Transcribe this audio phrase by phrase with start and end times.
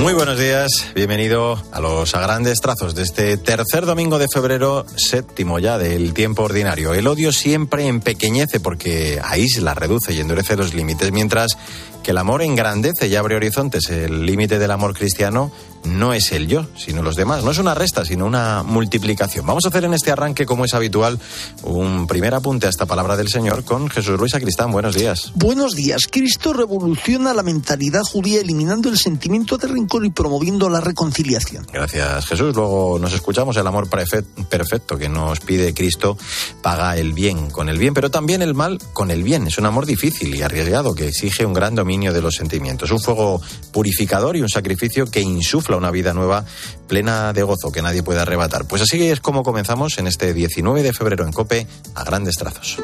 [0.00, 4.86] Muy buenos días, bienvenido a los a grandes trazos de este tercer domingo de febrero,
[4.96, 6.94] séptimo ya del tiempo ordinario.
[6.94, 11.58] El odio siempre empequeñece porque aísla, reduce y endurece los límites, mientras
[12.02, 13.90] que el amor engrandece y abre horizontes.
[13.90, 15.52] El límite del amor cristiano
[15.84, 17.42] no es el yo, sino los demás.
[17.44, 19.46] No es una resta, sino una multiplicación.
[19.46, 21.18] Vamos a hacer en este arranque, como es habitual,
[21.62, 24.70] un primer apunte a esta palabra del Señor con Jesús Luis Acristán.
[24.70, 25.32] Buenos días.
[25.34, 26.02] Buenos días.
[26.10, 31.66] Cristo revoluciona la mentalidad judía eliminando el sentimiento de rencor y promoviendo la reconciliación.
[31.72, 32.54] Gracias, Jesús.
[32.54, 36.16] Luego nos escuchamos el amor perfecto que nos pide Cristo
[36.62, 39.46] paga el bien con el bien, pero también el mal con el bien.
[39.46, 42.90] Es un amor difícil y arriesgado que exige un gran dominio de los sentimientos.
[42.90, 43.40] Un fuego
[43.72, 46.44] purificador y un sacrificio que insufla una vida nueva
[46.88, 48.66] plena de gozo que nadie puede arrebatar.
[48.66, 52.78] Pues así es como comenzamos en este 19 de febrero en Cope a grandes trazos.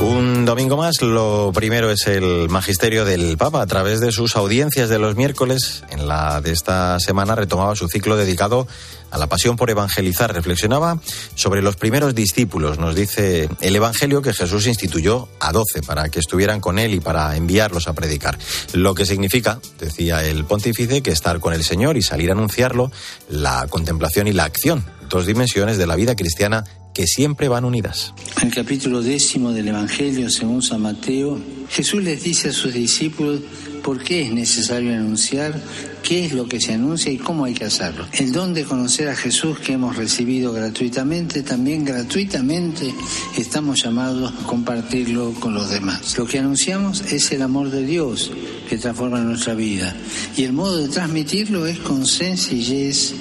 [0.00, 3.60] Un domingo más, lo primero es el magisterio del Papa.
[3.60, 7.86] A través de sus audiencias de los miércoles, en la de esta semana, retomaba su
[7.86, 8.66] ciclo dedicado
[9.10, 10.32] a la pasión por evangelizar.
[10.32, 10.98] Reflexionaba
[11.34, 12.78] sobre los primeros discípulos.
[12.78, 17.00] Nos dice el Evangelio que Jesús instituyó a doce para que estuvieran con él y
[17.00, 18.38] para enviarlos a predicar.
[18.72, 22.90] Lo que significa, decía el pontífice, que estar con el Señor y salir a anunciarlo,
[23.28, 28.14] la contemplación y la acción, dos dimensiones de la vida cristiana que siempre van unidas.
[28.40, 31.38] En el capítulo décimo del Evangelio según San Mateo,
[31.68, 33.40] Jesús les dice a sus discípulos
[33.82, 35.60] por qué es necesario anunciar,
[36.02, 38.06] qué es lo que se anuncia y cómo hay que hacerlo.
[38.12, 42.92] El don de conocer a Jesús que hemos recibido gratuitamente, también gratuitamente
[43.38, 46.18] estamos llamados a compartirlo con los demás.
[46.18, 48.32] Lo que anunciamos es el amor de Dios
[48.68, 49.96] que transforma nuestra vida
[50.36, 53.14] y el modo de transmitirlo es con sencillez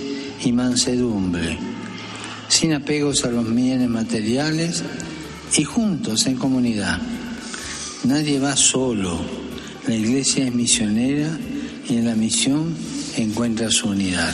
[0.44, 1.78] y mansedumbre
[2.50, 4.83] sin apegos a los bienes materiales
[5.55, 7.00] y juntos en comunidad.
[8.03, 9.17] Nadie va solo.
[9.88, 11.30] La iglesia es misionera
[11.88, 12.75] y en la misión
[13.16, 14.33] encuentra su unidad.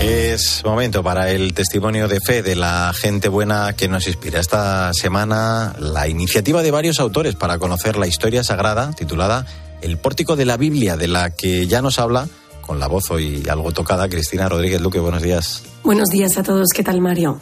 [0.00, 4.40] Es momento para el testimonio de fe de la gente buena que nos inspira.
[4.40, 9.46] Esta semana la iniciativa de varios autores para conocer la historia sagrada titulada
[9.82, 12.28] el pórtico de la Biblia, de la que ya nos habla
[12.60, 15.00] con la voz hoy algo tocada Cristina Rodríguez Luque.
[15.00, 15.62] Buenos días.
[15.82, 16.68] Buenos días a todos.
[16.74, 17.40] ¿Qué tal, Mario?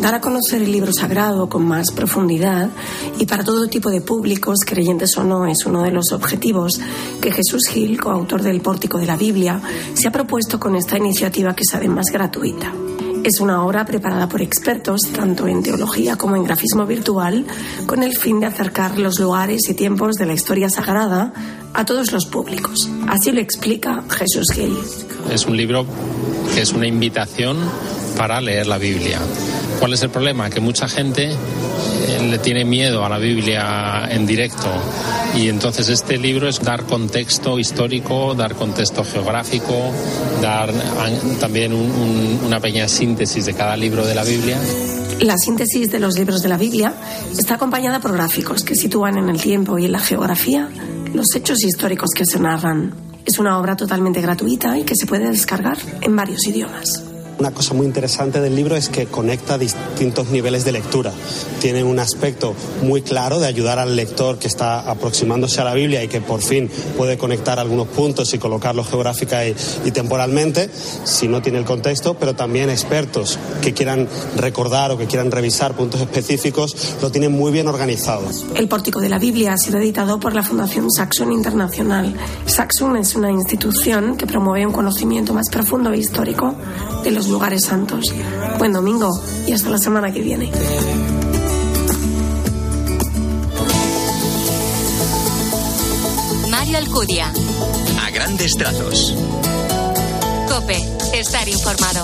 [0.00, 2.70] Dar a conocer el libro sagrado con más profundidad
[3.18, 6.80] y para todo tipo de públicos, creyentes o no, es uno de los objetivos
[7.20, 9.60] que Jesús Gil, coautor del Pórtico de la Biblia,
[9.92, 12.72] se ha propuesto con esta iniciativa que es además gratuita.
[13.24, 17.44] Es una obra preparada por expertos, tanto en teología como en grafismo virtual,
[17.86, 21.32] con el fin de acercar los lugares y tiempos de la historia sagrada
[21.74, 22.88] a todos los públicos.
[23.08, 24.76] Así lo explica Jesús Gil.
[25.30, 25.84] Es un libro
[26.54, 27.58] que es una invitación
[28.16, 29.18] para leer la Biblia.
[29.78, 30.48] ¿Cuál es el problema?
[30.50, 31.30] Que mucha gente
[32.20, 34.68] le tiene miedo a la Biblia en directo.
[35.36, 39.92] Y entonces este libro es dar contexto histórico, dar contexto geográfico,
[40.42, 40.72] dar
[41.38, 44.58] también una pequeña síntesis de cada libro de la Biblia.
[45.20, 46.94] La síntesis de los libros de la Biblia
[47.38, 50.68] está acompañada por gráficos que sitúan en el tiempo y en la geografía
[51.12, 52.94] los hechos históricos que se narran.
[53.26, 57.09] Es una obra totalmente gratuita y que se puede descargar en varios idiomas.
[57.40, 61.10] Una cosa muy interesante del libro es que conecta distintos niveles de lectura.
[61.58, 66.04] Tiene un aspecto muy claro de ayudar al lector que está aproximándose a la Biblia
[66.04, 69.54] y que por fin puede conectar algunos puntos y colocarlos geográfica y,
[69.90, 70.68] temporalmente,
[71.04, 75.74] si no tiene el contexto, pero también expertos que quieran recordar o que quieran revisar
[75.74, 78.20] puntos específicos lo tienen muy bien organizado.
[78.54, 82.14] El Pórtico de la Biblia ha sido editado por la Fundación Saxon Internacional.
[82.44, 86.54] Saxon es una institución que promueve un conocimiento más profundo e histórico
[87.02, 88.12] de los lugares santos.
[88.58, 89.10] Buen domingo
[89.46, 90.50] y hasta la semana que viene.
[96.50, 97.32] Mario Alcudia.
[98.04, 99.14] A grandes trazos.
[100.48, 100.76] Cope,
[101.14, 102.02] estar informado.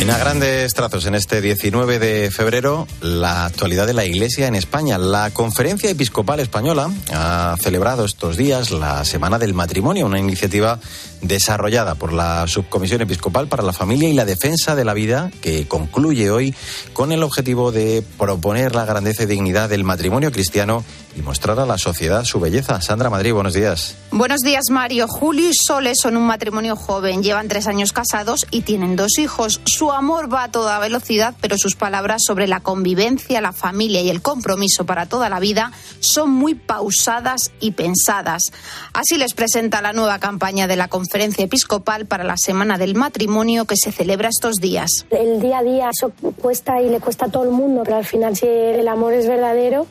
[0.00, 4.54] En a grandes trazos, en este 19 de febrero, la actualidad de la Iglesia en
[4.54, 4.96] España.
[4.96, 10.80] La Conferencia Episcopal Española ha celebrado estos días la Semana del Matrimonio, una iniciativa
[11.20, 15.68] desarrollada por la Subcomisión Episcopal para la Familia y la Defensa de la Vida, que
[15.68, 16.54] concluye hoy
[16.94, 20.82] con el objetivo de proponer la grandeza y dignidad del matrimonio cristiano
[21.16, 22.80] y mostrar a la sociedad su belleza.
[22.80, 23.96] Sandra Madrid, buenos días.
[24.10, 25.08] Buenos días, Mario.
[25.08, 29.60] Julio y Sole son un matrimonio joven, llevan tres años casados y tienen dos hijos.
[29.64, 34.10] Su amor va a toda velocidad, pero sus palabras sobre la convivencia, la familia y
[34.10, 38.52] el compromiso para toda la vida son muy pausadas y pensadas.
[38.92, 43.64] Así les presenta la nueva campaña de la Conferencia Episcopal para la Semana del Matrimonio
[43.64, 45.06] que se celebra estos días.
[45.10, 48.04] El día a día eso cuesta y le cuesta a todo el mundo, pero al
[48.04, 49.86] final si el amor es verdadero,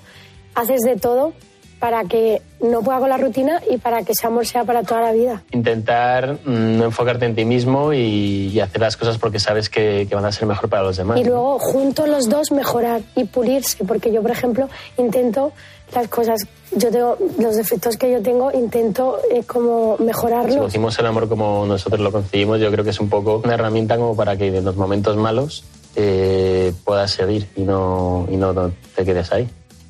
[0.56, 1.34] haces de todo
[1.80, 5.02] para que no pueda con la rutina y para que ese amor sea para toda
[5.02, 5.44] la vida.
[5.52, 10.26] Intentar mm, no enfocarte en ti mismo y, hacer las cosas porque sabes que, van
[10.26, 11.20] a ser mejor para los demás.
[11.20, 15.54] Y luego juntos los dos mejorar y pulirse, porque yo, por ejemplo, intento
[15.96, 20.54] las cosas, yo tengo los defectos que yo tengo, intento eh, como mejorarlos.
[20.54, 23.54] Si conocimos el amor como nosotros lo conseguimos, yo creo que es un poco una
[23.54, 25.64] herramienta como para que en los momentos malos
[25.96, 29.50] eh, puedas seguir y no, y no te quedes ahí.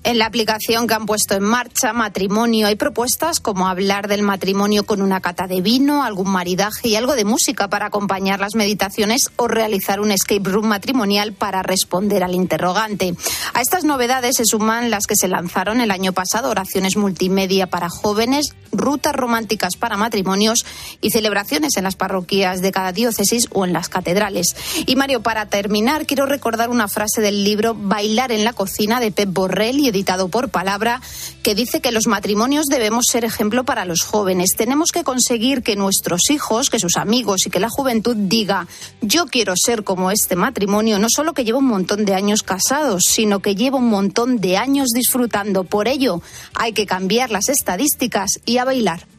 [0.09, 4.83] En la aplicación que han puesto en marcha, Matrimonio, hay propuestas como hablar del matrimonio
[4.83, 9.29] con una cata de vino, algún maridaje y algo de música para acompañar las meditaciones
[9.35, 13.13] o realizar un escape room matrimonial para responder al interrogante.
[13.53, 17.89] A estas novedades se suman las que se lanzaron el año pasado, oraciones multimedia para
[17.89, 20.65] jóvenes, rutas románticas para matrimonios
[21.01, 24.55] y celebraciones en las parroquias de cada diócesis o en las catedrales.
[24.87, 29.11] Y Mario, para terminar, quiero recordar una frase del libro Bailar en la cocina de
[29.11, 31.01] Pep Borrell y editado por Palabra,
[31.43, 34.55] que dice que los matrimonios debemos ser ejemplo para los jóvenes.
[34.55, 38.67] Tenemos que conseguir que nuestros hijos, que sus amigos y que la juventud diga,
[39.01, 43.03] yo quiero ser como este matrimonio, no solo que lleva un montón de años casados,
[43.07, 45.65] sino que lleva un montón de años disfrutando.
[45.65, 46.21] Por ello,
[46.55, 49.18] hay que cambiar las estadísticas y a bailar.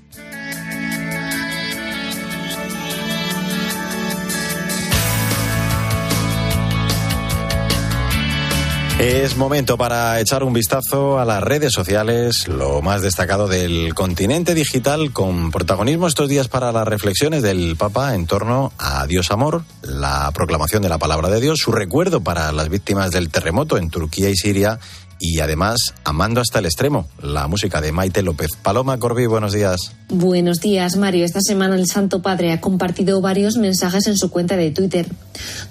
[9.00, 14.54] Es momento para echar un vistazo a las redes sociales, lo más destacado del continente
[14.54, 19.62] digital, con protagonismo estos días para las reflexiones del Papa en torno a Dios Amor,
[19.80, 23.88] la proclamación de la palabra de Dios, su recuerdo para las víctimas del terremoto en
[23.88, 24.78] Turquía y Siria
[25.20, 25.78] y además
[26.10, 28.50] Amando hasta el extremo, la música de Maite López.
[28.60, 29.92] Paloma Corbi, buenos días.
[30.08, 31.24] Buenos días, Mario.
[31.24, 35.06] Esta semana el Santo Padre ha compartido varios mensajes en su cuenta de Twitter,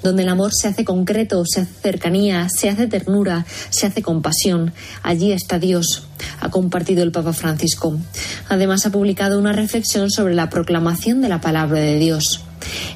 [0.01, 4.71] donde el amor se hace concreto, se hace cercanía, se hace ternura, se hace compasión.
[5.03, 6.03] Allí está Dios,
[6.39, 7.97] ha compartido el Papa Francisco.
[8.47, 12.45] Además ha publicado una reflexión sobre la proclamación de la palabra de Dios.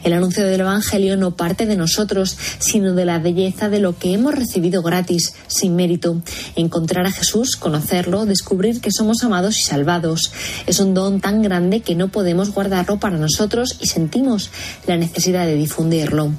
[0.03, 4.13] El anuncio del Evangelio no parte de nosotros, sino de la belleza de lo que
[4.13, 6.21] hemos recibido gratis, sin mérito.
[6.55, 10.31] Encontrar a Jesús, conocerlo, descubrir que somos amados y salvados.
[10.67, 14.49] Es un don tan grande que no podemos guardarlo para nosotros y sentimos
[14.87, 16.31] la necesidad de difundirlo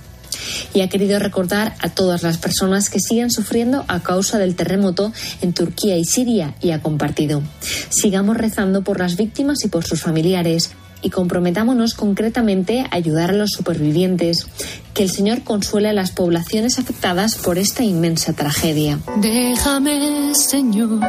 [0.73, 5.13] y ha querido recordar a todas las personas que siguen sufriendo a causa del terremoto
[5.41, 7.43] en Turquía y Siria y ha compartido.
[7.89, 10.71] Sigamos rezando por las víctimas y por sus familiares
[11.05, 14.49] y comprometámonos concretamente a ayudar a los supervivientes.
[14.95, 18.99] Que el Señor consuele a las poblaciones afectadas por esta inmensa tragedia.
[19.17, 21.01] Déjame, Señor,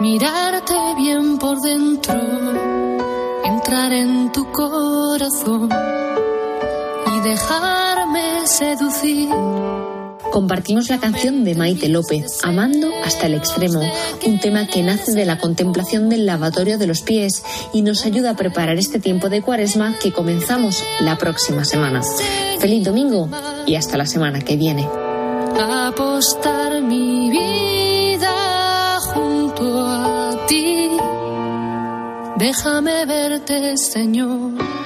[0.00, 2.20] mirarte bien por dentro,
[3.44, 5.70] entrar en tu corazón
[7.16, 9.30] y dejarme seducir
[10.32, 13.82] compartimos la canción de Maite López, Amando hasta el extremo,
[14.26, 18.30] un tema que nace de la contemplación del lavatorio de los pies y nos ayuda
[18.30, 22.02] a preparar este tiempo de cuaresma que comenzamos la próxima semana.
[22.58, 23.28] Feliz domingo
[23.66, 24.88] y hasta la semana que viene.
[26.82, 30.88] Mi vida junto a ti.
[32.38, 34.81] Déjame verte, Señor.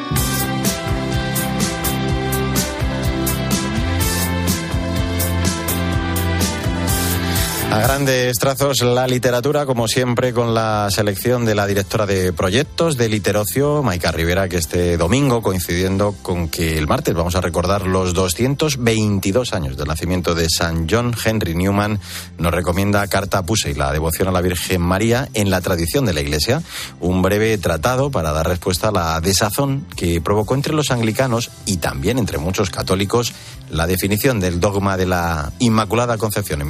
[7.70, 12.96] A grandes trazos la literatura, como siempre, con la selección de la directora de proyectos
[12.96, 17.86] de Literocio, Maika Rivera, que este domingo, coincidiendo con que el martes vamos a recordar
[17.86, 22.00] los 222 años del nacimiento de San John Henry Newman,
[22.38, 26.14] nos recomienda Carta Puse y la devoción a la Virgen María en la tradición de
[26.14, 26.62] la Iglesia,
[27.00, 31.76] un breve tratado para dar respuesta a la desazón que provocó entre los anglicanos y
[31.76, 33.34] también entre muchos católicos
[33.70, 36.68] la definición del dogma de la Inmaculada Concepción en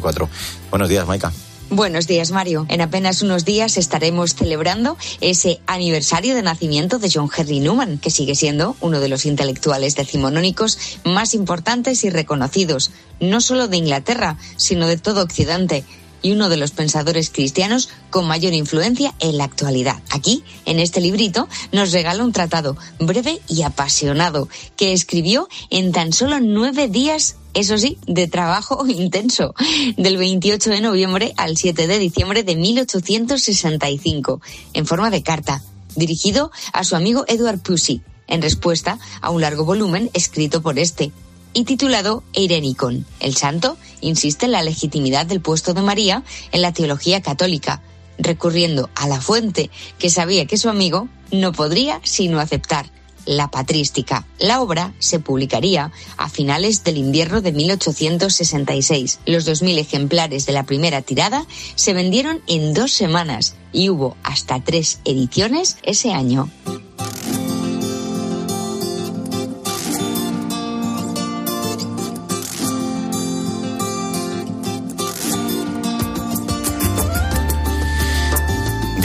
[0.00, 0.28] 1854.
[0.70, 1.32] Buenos días, Maika.
[1.68, 2.64] Buenos días, Mario.
[2.68, 8.10] En apenas unos días estaremos celebrando ese aniversario de nacimiento de John Henry Newman, que
[8.10, 14.38] sigue siendo uno de los intelectuales decimonónicos más importantes y reconocidos, no solo de Inglaterra,
[14.56, 15.84] sino de todo Occidente
[16.26, 20.02] y uno de los pensadores cristianos con mayor influencia en la actualidad.
[20.10, 26.12] Aquí, en este librito, nos regala un tratado breve y apasionado que escribió en tan
[26.12, 29.54] solo nueve días eso sí, de trabajo intenso,
[29.96, 34.40] del 28 de noviembre al 7 de diciembre de 1865,
[34.74, 35.62] en forma de carta,
[35.94, 41.12] dirigido a su amigo Edward Pusey, en respuesta a un largo volumen escrito por este,
[41.56, 43.06] y titulado Eirenicon.
[43.18, 46.22] El santo insiste en la legitimidad del puesto de María
[46.52, 47.80] en la teología católica,
[48.18, 52.90] recurriendo a la fuente que sabía que su amigo no podría sino aceptar
[53.24, 54.26] la Patrística.
[54.38, 59.20] La obra se publicaría a finales del invierno de 1866.
[59.24, 64.62] Los 2.000 ejemplares de la primera tirada se vendieron en dos semanas y hubo hasta
[64.62, 66.50] tres ediciones ese año.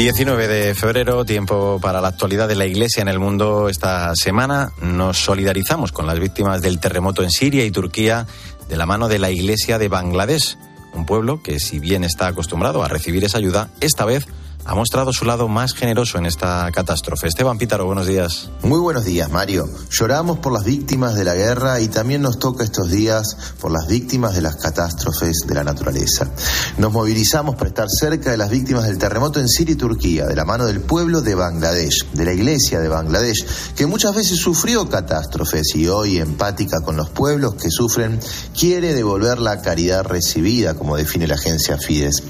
[0.04, 3.70] 19 de febrero, tiempo para la actualidad de la Iglesia en el mundo.
[3.70, 8.26] Esta semana nos solidarizamos con las víctimas del terremoto en Siria y Turquía
[8.68, 10.58] de la mano de la Iglesia de Bangladesh,
[10.96, 14.26] un pueblo que si bien está acostumbrado a recibir esa ayuda, esta vez
[14.66, 17.28] ha mostrado su lado más generoso en esta catástrofe.
[17.28, 18.50] Esteban Pítaro, buenos días.
[18.64, 19.68] Muy buenos días, Mario.
[19.90, 23.88] Lloramos por las víctimas de la guerra y también nos toca estos días por las
[23.88, 26.30] víctimas de las catástrofes de la naturaleza.
[26.78, 30.36] Nos movilizamos para estar cerca de las víctimas del terremoto en Siria y Turquía, de
[30.36, 34.88] la mano del pueblo de Bangladesh, de la iglesia de Bangladesh, que muchas veces sufrió
[34.88, 38.20] catástrofes y hoy, empática con los pueblos que sufren,
[38.58, 42.24] quiere devolver la caridad recibida, como define la agencia Fides.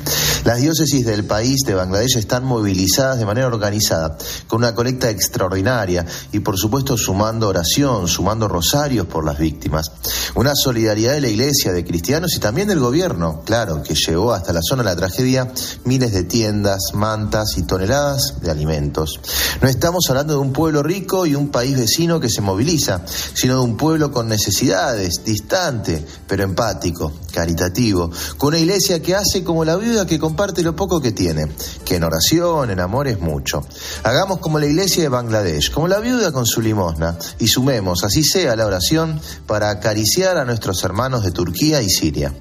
[0.46, 6.06] Las diócesis del país de Bangladesh están movilizadas de manera organizada, con una colecta extraordinaria
[6.32, 9.92] y por supuesto sumando oración, sumando rosarios por las víctimas.
[10.36, 14.54] Una solidaridad de la iglesia, de cristianos y también del gobierno, claro, que llegó hasta
[14.54, 15.52] la zona de la tragedia
[15.86, 19.20] miles de tiendas, mantas y toneladas de alimentos.
[19.62, 23.02] No estamos hablando de un pueblo rico y un país vecino que se moviliza,
[23.34, 29.44] sino de un pueblo con necesidades, distante, pero empático, caritativo, con una iglesia que hace
[29.44, 31.48] como la viuda que comparte lo poco que tiene,
[31.86, 33.66] que no oración, en amor es mucho.
[34.04, 38.24] Hagamos como la iglesia de Bangladesh, como la viuda con su limosna, y sumemos, así
[38.24, 42.34] sea, la oración para acariciar a nuestros hermanos de Turquía y Siria.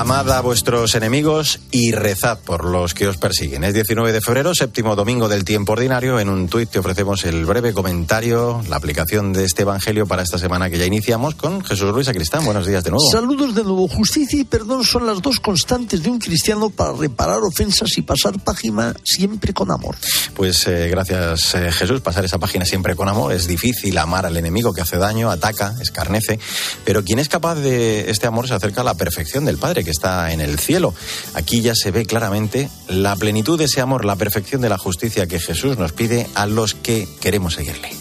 [0.00, 3.64] Amad a vuestros enemigos y rezad por los que os persiguen.
[3.64, 6.18] Es 19 de febrero, séptimo domingo del tiempo ordinario.
[6.18, 10.38] En un tuit te ofrecemos el breve comentario, la aplicación de este evangelio para esta
[10.38, 12.46] semana que ya iniciamos con Jesús Luis Acristán.
[12.46, 13.04] Buenos días de nuevo.
[13.12, 13.86] Saludos de nuevo.
[13.88, 18.42] Justicia y perdón son las dos constantes de un cristiano para reparar ofensas y pasar
[18.42, 19.96] página siempre con amor.
[20.34, 23.34] Pues eh, gracias eh, Jesús, pasar esa página siempre con amor.
[23.34, 26.38] Es difícil amar al enemigo que hace daño, ataca, escarnece,
[26.86, 29.89] pero quien es capaz de este amor se acerca a la perfección del Padre que
[29.90, 30.94] está en el cielo.
[31.34, 35.26] Aquí ya se ve claramente la plenitud de ese amor, la perfección de la justicia
[35.26, 37.99] que Jesús nos pide a los que queremos seguirle.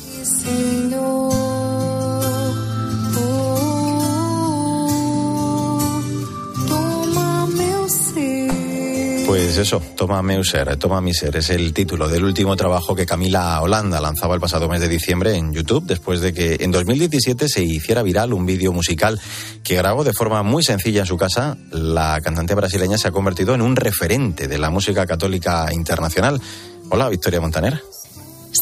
[9.29, 13.61] Pues eso, Toma Meuser, Toma mi ser, es el título del último trabajo que Camila
[13.61, 17.63] Holanda lanzaba el pasado mes de diciembre en YouTube, después de que en 2017 se
[17.63, 19.21] hiciera viral un vídeo musical
[19.63, 21.57] que grabó de forma muy sencilla en su casa.
[21.69, 26.41] La cantante brasileña se ha convertido en un referente de la música católica internacional.
[26.89, 27.83] Hola, Victoria Montaner.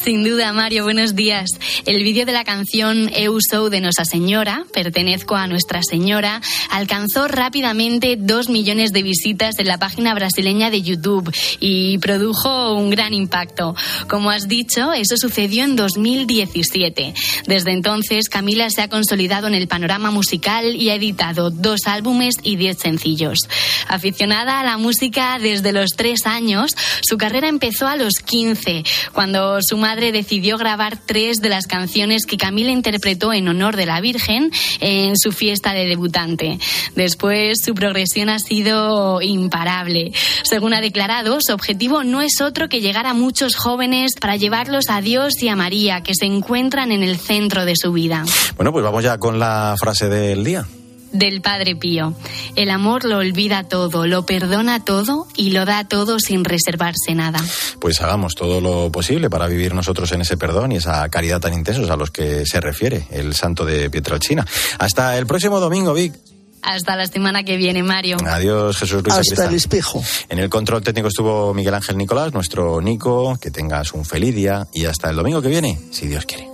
[0.02, 1.50] Sin duda, Mario, buenos días.
[1.84, 6.40] El vídeo de la canción Eu Sou de Nuestra Señora, Pertenezco a Nuestra Señora,
[6.70, 12.90] alcanzó rápidamente dos millones de visitas en la página brasileña de YouTube y produjo un
[12.90, 13.74] gran impacto.
[14.08, 17.14] Como has dicho, eso sucedió en 2017.
[17.46, 22.36] Desde entonces, Camila se ha consolidado en el panorama musical y ha editado dos álbumes
[22.42, 23.40] y diez sencillos.
[23.88, 26.70] Aficionada a la música desde los tres años,
[27.02, 32.26] su carrera empezó a los 15, cuando su madre decidió grabar tres de las canciones
[32.26, 36.58] que Camila interpretó en honor de la Virgen en su fiesta de debutante.
[36.94, 40.12] Después su progresión ha sido imparable.
[40.44, 44.86] Según ha declarado, su objetivo no es otro que llegar a muchos jóvenes para llevarlos
[44.88, 48.24] a Dios y a María, que se encuentran en el centro de su vida.
[48.56, 50.66] Bueno, pues vamos ya con la frase del día
[51.12, 52.14] del Padre Pío.
[52.56, 57.40] El amor lo olvida todo, lo perdona todo y lo da todo sin reservarse nada.
[57.80, 61.54] Pues hagamos todo lo posible para vivir nosotros en ese perdón y esa caridad tan
[61.54, 64.46] intensos a los que se refiere el santo de Pietrelcina.
[64.78, 66.14] Hasta el próximo domingo, Vic.
[66.62, 68.16] Hasta la semana que viene, Mario.
[68.26, 69.14] Adiós, Jesús Luis.
[69.14, 70.02] Hasta el espejo.
[70.28, 73.38] En el control técnico estuvo Miguel Ángel Nicolás, nuestro Nico.
[73.40, 76.48] Que tengas un feliz día y hasta el domingo que viene, si Dios quiere.